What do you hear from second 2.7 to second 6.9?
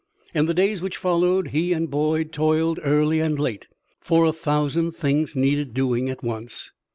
early and late, for a thousand things needed doing at once.